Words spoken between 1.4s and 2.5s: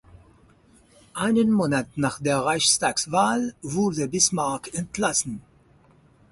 Monat nach der